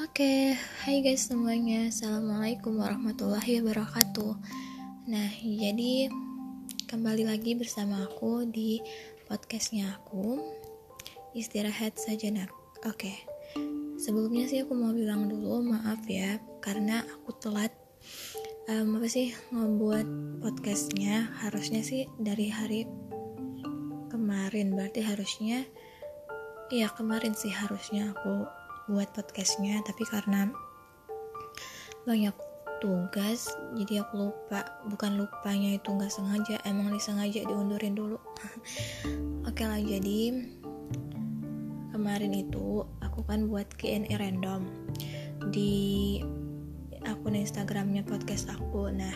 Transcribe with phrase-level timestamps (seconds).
[0.00, 1.92] Oke, hai guys semuanya.
[1.92, 4.32] Assalamualaikum warahmatullahi wabarakatuh.
[5.04, 6.08] Nah, jadi
[6.88, 8.80] kembali lagi bersama aku di
[9.28, 10.40] podcastnya aku
[11.36, 12.48] Istirahat sejenak
[12.88, 13.12] Oke,
[14.00, 17.76] sebelumnya sih aku mau bilang dulu maaf ya Karena aku telat
[18.72, 21.36] um, Apa sih, ngebuat podcastnya.
[21.44, 22.88] Harusnya sih dari hari
[24.08, 25.68] kemarin Berarti harusnya
[26.72, 30.50] Iya kemarin sih harusnya aku buat podcastnya tapi karena
[32.02, 32.34] banyak
[32.82, 33.46] tugas
[33.78, 38.18] jadi aku lupa bukan lupanya itu nggak sengaja emang disengaja diundurin dulu.
[39.48, 40.50] Oke lah jadi
[41.94, 44.66] kemarin itu aku kan buat Q&A random
[45.54, 46.18] di
[47.06, 48.90] akun Instagramnya podcast aku.
[48.90, 49.14] Nah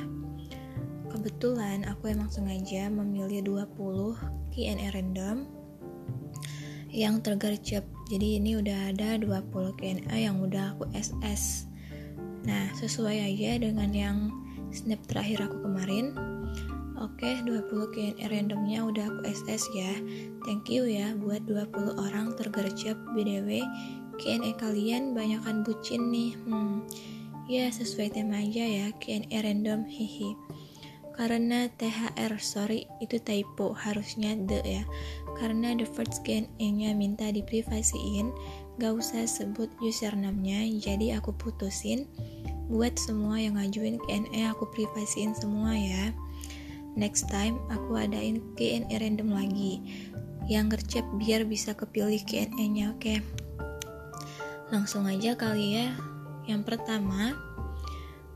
[1.10, 5.51] kebetulan aku emang sengaja memilih 20 Q&A random
[6.95, 11.66] yang tergercep jadi ini udah ada 20 KNA yang udah aku SS
[12.46, 14.18] nah sesuai aja dengan yang
[14.71, 16.15] snap terakhir aku kemarin.
[16.96, 19.93] Oke 20 KNA randomnya udah aku SS ya.
[20.48, 23.60] Thank you ya buat 20 orang tergercep BDW
[24.16, 26.38] KNA kalian banyakkan bucin nih.
[26.48, 26.87] Hmm,
[27.46, 30.35] ya sesuai tema aja ya KNA random hihi
[31.16, 34.85] karena THR sorry itu typo harusnya the ya
[35.37, 38.32] karena the first scan nya minta diprivasiin
[38.76, 42.04] gak usah sebut username-nya jadi aku putusin
[42.66, 46.10] buat semua yang ngajuin KNE aku privasiin semua ya
[46.98, 49.80] next time aku adain KNE random lagi
[50.51, 53.18] yang gercep biar bisa kepilih KNE nya oke okay?
[54.74, 55.95] langsung aja kali ya
[56.51, 57.37] yang pertama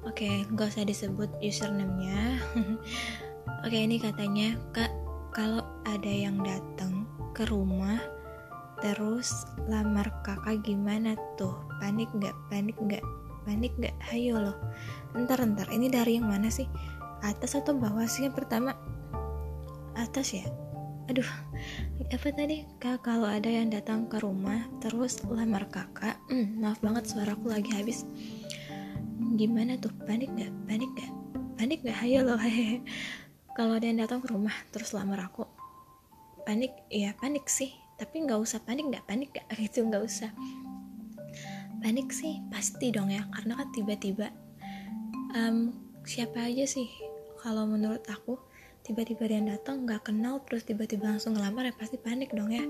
[0.00, 2.40] Oke, okay, gak usah disebut username-nya.
[2.56, 4.88] Oke, okay, ini katanya, Kak,
[5.30, 7.98] kalau ada yang datang ke rumah
[8.80, 11.54] terus lamar kakak gimana tuh?
[11.78, 12.36] Panik nggak?
[12.48, 13.04] Panik nggak?
[13.44, 13.96] Panik nggak?
[14.12, 14.56] Hayo loh.
[15.16, 16.68] Ntar ntar, ini dari yang mana sih?
[17.20, 18.24] Atas atau bawah sih?
[18.24, 18.76] Yang pertama
[19.96, 20.46] atas ya.
[21.12, 21.26] Aduh,
[22.08, 22.62] apa tadi?
[22.78, 27.74] Kak, kalau ada yang datang ke rumah terus lamar kakak, hmm, maaf banget suaraku lagi
[27.74, 28.06] habis
[29.40, 31.12] gimana tuh panik nggak panik nggak
[31.56, 32.40] panik nggak hayo loh
[33.60, 35.44] kalau ada yang datang ke rumah terus lamar aku
[36.48, 36.72] panik.
[36.88, 37.76] Ya panik sih.
[38.00, 39.52] Tapi nggak usah panik nggak panik nggak?
[39.68, 40.32] Gitu nggak usah.
[41.84, 43.28] Panik sih pasti dong ya.
[43.28, 44.32] Karena kan tiba-tiba
[45.36, 45.76] um,
[46.08, 46.88] siapa aja sih
[47.44, 48.40] kalau menurut aku
[48.80, 52.64] tiba-tiba dia datang nggak kenal terus tiba-tiba langsung ngelamar ya pasti panik dong ya.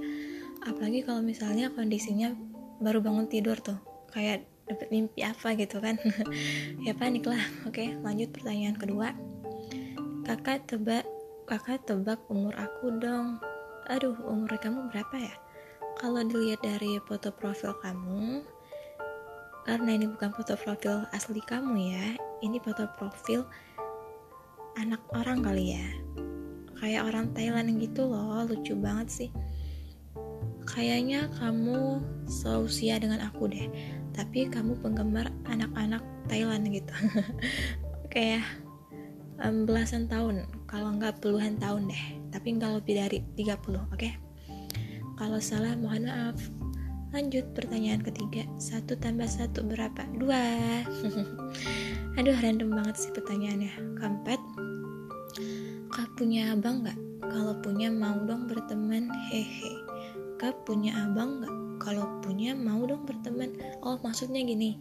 [0.66, 2.34] Apalagi kalau misalnya kondisinya
[2.82, 3.78] baru bangun tidur tuh
[4.10, 6.02] kayak dapat mimpi apa gitu kan.
[6.82, 7.38] Ya panik lah.
[7.62, 9.29] Oke lanjut pertanyaan kedua
[10.30, 11.02] kakak tebak
[11.42, 13.42] kakak tebak umur aku dong.
[13.90, 15.34] Aduh umur kamu berapa ya?
[15.98, 18.46] Kalau dilihat dari foto profil kamu
[19.66, 22.14] karena ini bukan foto profil asli kamu ya
[22.46, 23.42] ini foto profil
[24.78, 25.86] anak orang kali ya.
[26.78, 29.30] Kayak orang Thailand gitu loh lucu banget sih.
[30.62, 33.66] Kayaknya kamu seusia dengan aku deh
[34.14, 36.94] tapi kamu penggemar anak-anak Thailand gitu.
[38.14, 38.46] Kayak
[39.42, 40.48] um, belasan tahun.
[40.70, 42.04] Kalau nggak puluhan tahun deh.
[42.30, 43.96] Tapi nggak lebih dari 30 oke?
[43.96, 44.14] Okay?
[45.20, 46.40] kalau salah mohon maaf.
[47.12, 48.48] Lanjut pertanyaan ketiga.
[48.56, 50.08] Satu tambah satu berapa?
[50.16, 50.80] Dua.
[52.16, 54.00] Aduh random banget sih pertanyaannya.
[54.00, 54.40] Kampet
[55.92, 56.96] kak punya abang nggak?
[57.20, 59.12] Kalau punya mau dong berteman.
[59.28, 59.76] Hehe.
[60.40, 61.54] Kak punya abang nggak?
[61.84, 63.52] Kalau punya mau dong berteman.
[63.84, 64.80] Oh maksudnya gini.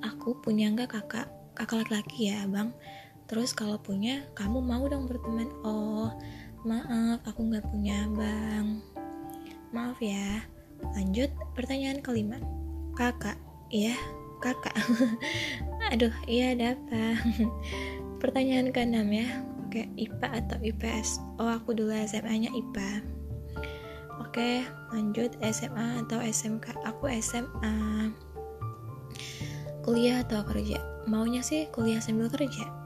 [0.00, 1.28] Aku punya nggak kakak?
[1.52, 2.72] Kakak laki-laki ya bang
[3.28, 5.48] terus kalau punya kamu mau dong berteman?
[5.62, 6.10] Oh
[6.66, 8.82] maaf aku nggak punya bang
[9.70, 10.42] maaf ya.
[10.96, 12.40] Lanjut pertanyaan kelima.
[12.96, 13.36] Kakak
[13.70, 13.94] iya
[14.42, 14.74] kakak.
[15.94, 17.20] Aduh iya ada apa?
[18.24, 19.28] Pertanyaan keenam ya.
[19.68, 23.18] Oke IPA atau IPS oh aku dulu SMA nya IPA
[24.28, 24.60] Oke,
[24.92, 26.76] lanjut SMA atau SMK.
[26.84, 28.12] Aku SMA.
[29.80, 30.78] Kuliah atau kerja?
[31.08, 32.77] Maunya sih kuliah sambil kerja.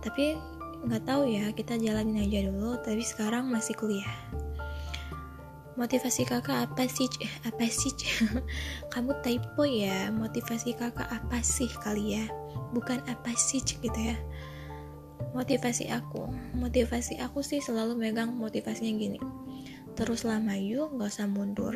[0.00, 0.36] Tapi
[0.84, 2.76] nggak tahu ya, kita jalanin aja dulu.
[2.80, 4.16] Tapi sekarang masih kuliah.
[5.78, 7.08] Motivasi kakak apa sih?
[7.24, 7.92] Eh, apa sih?
[8.92, 10.12] Kamu typo ya.
[10.12, 12.24] Motivasi kakak apa sih kali ya?
[12.76, 14.18] Bukan apa sih gitu ya
[15.30, 16.26] motivasi aku
[16.58, 19.20] motivasi aku sih selalu megang motivasinya gini
[19.94, 21.74] teruslah maju gak usah mundur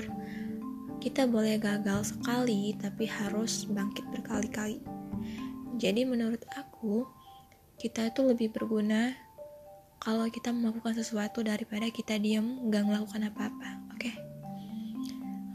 [0.99, 4.83] kita boleh gagal sekali tapi harus bangkit berkali-kali
[5.79, 7.07] jadi menurut aku
[7.85, 9.13] kita itu lebih berguna
[10.01, 14.01] kalau kita melakukan sesuatu daripada kita diem gak melakukan apa-apa oke?
[14.01, 14.17] Okay?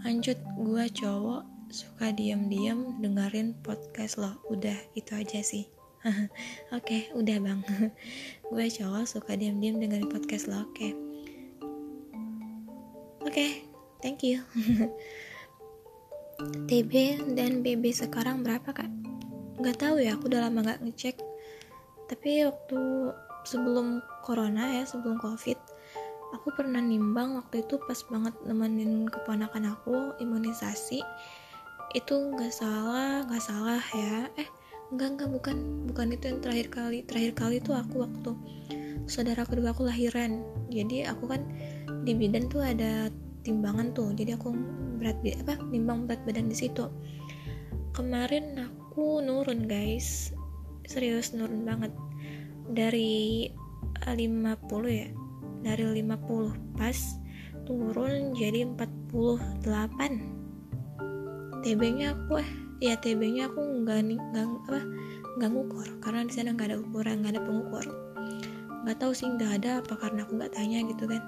[0.05, 1.41] lanjut gue cowok
[1.73, 4.37] suka diam-diam dengerin podcast lo.
[4.49, 5.69] Udah itu aja sih.
[6.05, 6.25] Oke
[6.73, 7.61] okay, udah bang.
[8.49, 10.73] Gue cowok suka diam-diam dengerin podcast lo oke?
[10.73, 10.91] Okay.
[13.21, 13.51] oke okay,
[14.01, 14.41] thank you.
[16.71, 16.93] TB
[17.35, 18.89] dan BB sekarang berapa kak?
[19.59, 21.28] Nggak tahu ya aku udah lama nggak ngecek
[22.09, 23.13] tapi waktu
[23.45, 25.55] sebelum corona ya sebelum covid
[26.33, 31.01] aku pernah nimbang waktu itu pas banget nemenin keponakan aku imunisasi.
[31.97, 34.29] Itu nggak salah nggak salah ya.
[34.37, 34.47] Eh
[34.93, 35.57] enggak enggak bukan.
[35.89, 36.99] Bukan itu yang terakhir kali.
[37.05, 38.31] Terakhir kali itu aku waktu
[39.09, 40.45] saudara kedua aku lahiran.
[40.69, 41.41] Jadi aku kan
[42.05, 43.09] di bidan tuh ada
[43.41, 44.13] timbangan tuh.
[44.13, 44.53] Jadi aku
[45.01, 46.85] berat apa nimbang berat badan di situ.
[47.97, 50.31] Kemarin aku nurun guys
[50.89, 51.93] serius nurun banget.
[52.73, 53.45] Dari
[54.09, 54.41] 50
[54.89, 55.13] ya?
[55.61, 56.97] Dari 50 pas
[57.69, 62.49] turun jadi 48 TB nya aku eh
[62.81, 64.81] ya TB nya aku nggak nggak apa
[65.37, 65.85] nggak ngukur.
[66.01, 67.85] Karena di sana nggak ada ukuran nggak ada pengukur.
[68.81, 71.21] Nggak tahu sih nggak ada apa karena aku nggak tanya gitu kan.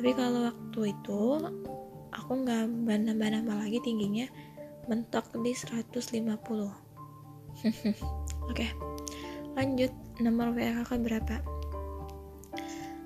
[0.00, 1.20] Tapi kalau waktu itu
[2.16, 4.24] aku nggak nambah-nambah lagi tingginya
[4.88, 6.08] mentok di 150
[8.50, 8.66] oke.
[9.54, 11.36] Lanjut nomor WA kakak berapa?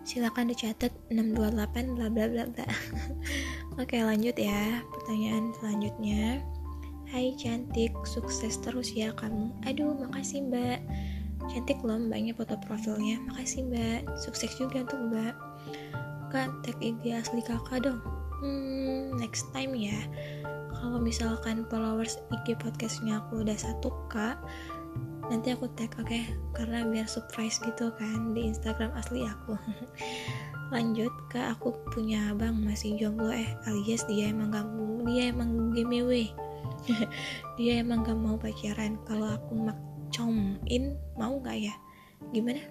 [0.05, 2.69] Silakan dicatat 628 bla bla bla bla.
[3.81, 6.45] Oke lanjut ya pertanyaan selanjutnya.
[7.09, 9.51] Hai cantik, sukses terus ya kamu.
[9.65, 10.85] Aduh, makasih mbak.
[11.49, 13.17] Cantik loh mbaknya foto profilnya.
[13.27, 15.35] Makasih mbak, sukses juga untuk mbak.
[16.29, 17.99] Kak, tag IG asli kakak dong.
[18.45, 19.99] Hmm, next time ya.
[20.75, 24.37] Kalau misalkan followers IG podcastnya aku udah satu k
[25.33, 26.09] nanti aku tag oke?
[26.09, 26.25] Okay?
[26.55, 29.59] karena biar surprise gitu kan di Instagram asli aku.
[30.75, 34.67] Lanjut ke aku punya abang masih jomblo eh alias dia emang gak
[35.05, 36.33] dia emang giveaway
[37.59, 38.97] dia emang gak mau pacaran.
[39.05, 41.75] Kalau aku makcomin mau gak ya?
[42.31, 42.63] Gimana?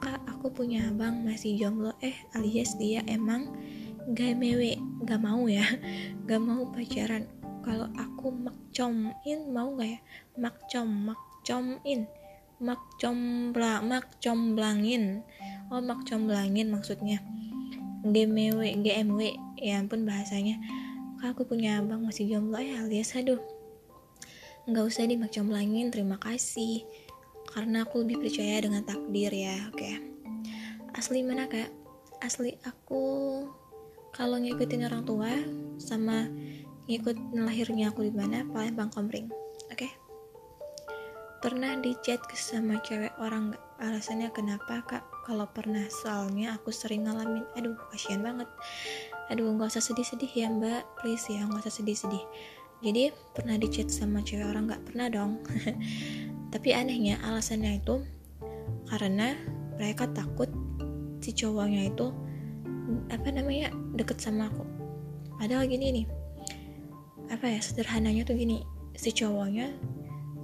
[0.00, 3.50] Kak aku punya abang masih jomblo eh alias dia emang
[4.14, 5.66] gak mewe gak mau ya?
[6.30, 7.26] Gak mau pacaran.
[7.66, 10.00] Kalau aku makcomin mau nggak ya?
[10.38, 11.10] Makcom
[11.46, 12.10] makcomin.
[12.58, 15.22] Makcombla makcomblangin.
[15.70, 17.22] Oh makcomblangin maksudnya.
[18.02, 19.20] GMW GMW
[19.62, 20.58] ya ampun bahasanya.
[21.22, 23.38] Aku punya abang masih jomblo ya alias aduh.
[24.66, 26.82] Nggak usah dimakcomblangin terima kasih.
[27.54, 30.02] Karena aku lebih percaya dengan takdir ya oke.
[30.98, 31.70] Asli mana kak?
[32.18, 33.46] Asli aku
[34.10, 35.30] kalau ngikutin orang tua
[35.78, 36.26] sama
[36.90, 39.45] ngikut lahirnya aku di mana oke okay?
[41.46, 43.62] Pernah di chat sama cewek orang gak?
[43.78, 45.06] alasannya kenapa kak?
[45.22, 47.46] Kalau pernah soalnya aku sering ngalamin.
[47.54, 48.50] Aduh kasihan banget.
[49.30, 50.82] Aduh nggak usah sedih-sedih ya mbak.
[50.98, 52.24] Please ya nggak usah sedih-sedih.
[52.82, 54.82] Jadi pernah di chat sama cewek orang nggak?
[54.90, 55.38] Pernah dong.
[56.52, 58.02] Tapi anehnya alasannya itu
[58.90, 59.38] karena
[59.78, 60.50] mereka takut
[61.22, 62.10] si cowoknya itu
[63.06, 64.66] apa namanya deket sama aku.
[65.38, 66.06] Padahal gini nih
[67.30, 68.66] apa ya sederhananya tuh gini.
[68.98, 69.70] Si cowoknya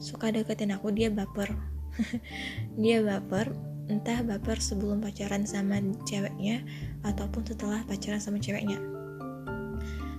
[0.03, 1.55] suka deketin aku dia baper.
[2.83, 3.55] Dia baper
[3.87, 5.79] entah baper sebelum pacaran sama
[6.09, 6.65] ceweknya
[7.07, 8.83] ataupun setelah pacaran sama ceweknya.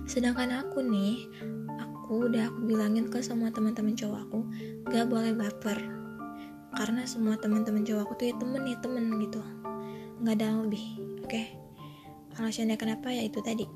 [0.08, 1.28] Sedangkan aku nih
[1.76, 4.40] aku udah aku bilangin ke semua teman-teman cowok aku
[4.88, 5.76] gak boleh baper.
[6.74, 9.40] Karena semua teman-teman cowok aku tuh ya temen ya temen gitu.
[10.24, 10.84] Nggak ada lebih
[11.20, 11.28] oke?
[11.28, 11.46] Okay?
[12.34, 13.14] alasannya kenapa?
[13.14, 13.66] Ya itu tadi.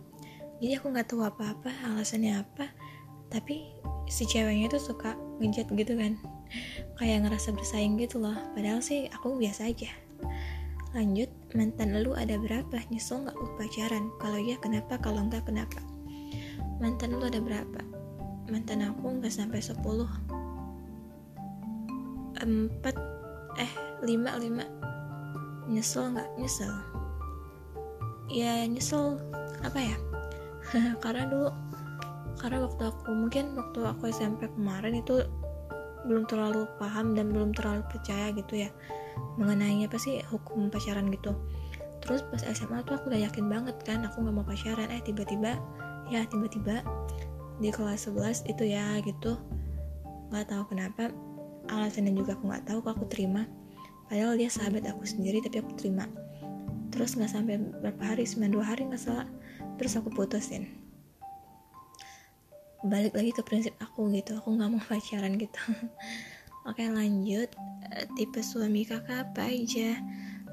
[0.58, 2.74] Jadi aku nggak tahu apa-apa alasannya apa?
[3.30, 3.77] Tapi
[4.08, 6.16] si ceweknya tuh suka ngejat gitu kan.
[6.96, 8.34] Kayak ngerasa bersaing gitu loh.
[8.56, 9.92] Padahal sih aku biasa aja.
[10.96, 12.80] Lanjut mantan lu ada berapa?
[12.88, 14.08] Nyesel nggak lu pacaran?
[14.18, 14.96] Kalau ya kenapa?
[14.98, 15.78] Kalau enggak kenapa?
[16.80, 17.80] Mantan lu ada berapa?
[18.48, 19.76] Mantan aku nggak sampai 10
[22.38, 22.94] empat
[23.60, 23.72] eh
[24.06, 24.64] lima lima.
[25.68, 26.28] Nyesel nggak?
[26.40, 26.72] Nyesel.
[28.32, 29.20] Ya nyesel.
[29.60, 29.96] Apa ya?
[31.04, 31.52] Karena dulu
[32.38, 35.26] karena waktu aku mungkin waktu aku SMP kemarin itu
[36.06, 38.70] belum terlalu paham dan belum terlalu percaya gitu ya
[39.36, 41.34] mengenai apa sih hukum pacaran gitu.
[41.98, 44.86] Terus pas SMA tuh aku udah yakin banget kan aku nggak mau pacaran.
[44.88, 45.58] Eh tiba-tiba
[46.08, 46.86] ya tiba-tiba
[47.58, 49.34] di kelas 11 itu ya gitu.
[50.30, 51.10] Nggak tahu kenapa.
[51.68, 53.44] Alasannya juga aku nggak tahu kok aku terima.
[54.08, 56.06] Padahal dia sahabat aku sendiri tapi aku terima.
[56.94, 59.28] Terus nggak sampai berapa hari 92 hari nggak salah.
[59.76, 60.87] Terus aku putusin
[62.86, 64.38] balik lagi ke prinsip aku gitu.
[64.38, 65.58] Aku nggak mau pacaran gitu.
[66.68, 67.50] Oke lanjut.
[67.90, 69.98] Eh, tipe suami kakak apa aja?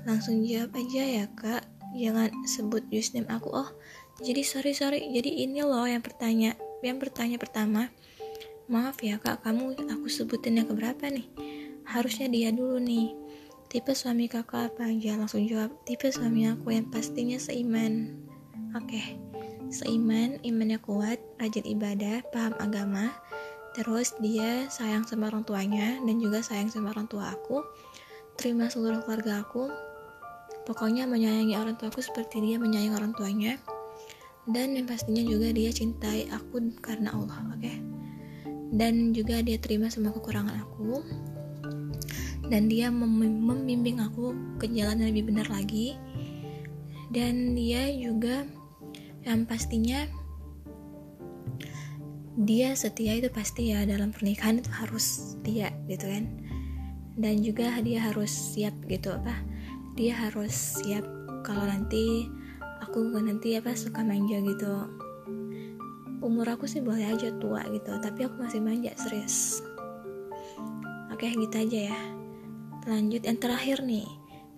[0.08, 1.64] Langsung jawab aja ya kak.
[1.96, 3.50] Jangan sebut username aku.
[3.54, 3.70] Oh
[4.24, 5.12] jadi sorry sorry.
[5.12, 7.92] Jadi ini loh yang bertanya yang bertanya pertama.
[8.72, 9.46] Maaf ya kak.
[9.46, 11.28] Kamu aku sebutin yang keberapa nih?
[11.86, 13.14] Harusnya dia dulu nih.
[13.70, 15.20] Tipe suami kakak apa aja?
[15.20, 15.74] Langsung jawab.
[15.84, 18.18] Tipe suami aku yang pastinya seiman.
[18.74, 18.98] Oke.
[18.98, 19.25] okay.
[19.72, 23.14] Seiman imannya kuat rajin ibadah paham agama.
[23.76, 27.62] Terus dia sayang sama orang tuanya dan juga sayang sama orang tua aku.
[28.40, 29.68] Terima seluruh keluarga aku.
[30.66, 33.60] Pokoknya menyayangi orang tuaku seperti dia menyayangi orang tuanya.
[34.48, 37.60] Dan yang pastinya juga dia cintai aku karena Allah oke?
[37.60, 37.78] Okay?
[38.76, 41.00] dan juga dia terima semua kekurangan aku.
[42.46, 45.98] Dan dia mem membimbing aku ke jalan yang lebih benar lagi.
[47.10, 48.46] Dan dia juga
[49.26, 50.06] yang pastinya
[52.36, 56.30] dia setia itu pasti ya dalam pernikahan itu harus setia gitu kan.
[57.16, 59.40] Dan juga dia harus siap gitu apa
[59.96, 61.08] dia harus siap
[61.48, 62.28] kalau nanti
[62.84, 64.74] aku nanti apa suka manja gitu.
[66.20, 69.64] Umur aku sih boleh aja tua gitu tapi aku masih manja serius.
[71.16, 72.02] Oke gitu aja ya.
[72.84, 74.06] Lanjut yang terakhir nih.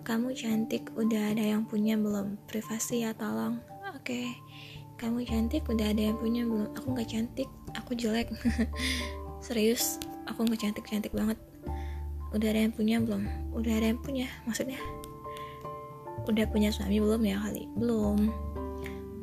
[0.01, 2.41] Kamu cantik udah ada yang punya belum?
[2.49, 3.61] Privasi ya tolong.
[3.93, 4.46] Oke
[4.97, 6.73] kamu cantik udah ada yang punya belum?
[6.73, 8.33] Aku nggak cantik aku jelek.
[9.45, 11.37] Serius aku nggak cantik cantik banget.
[12.33, 13.23] Udah ada yang punya belum?
[13.53, 14.81] Udah ada yang punya maksudnya?
[16.25, 17.69] Udah punya suami belum ya kali?
[17.77, 18.33] Belum.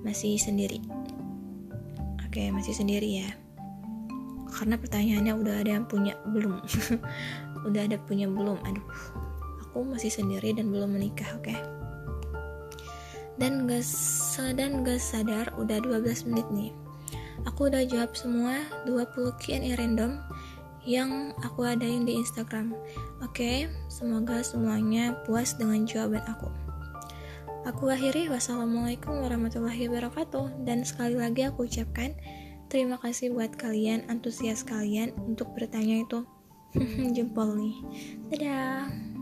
[0.07, 0.79] Masih sendiri.
[2.23, 3.31] Oke masih sendiri ya.
[4.55, 6.63] Karena pertanyaannya udah ada yang punya belum?
[7.67, 8.61] Udah ada punya belum?
[8.63, 8.87] Aduh
[9.75, 11.51] aku masih sendiri dan belum menikah oke
[13.39, 13.83] dan gak
[14.55, 16.73] dan gak sadar udah 12 menit nih.
[17.45, 20.23] Aku udah jawab semua 20 Q&A random
[20.85, 22.73] yang aku adain di Instagram.
[23.25, 26.49] Oke semoga semuanya puas dengan jawaban aku.
[27.65, 28.29] Aku akhiri.
[28.29, 30.69] Wassalamualaikum warahmatullahi wabarakatuh.
[30.69, 32.13] Dan sekali lagi aku ucapkan
[32.69, 36.29] terima kasih buat kalian antusias kalian untuk bertanya itu.
[37.17, 37.77] Jempol nih.
[38.29, 39.14] Dadah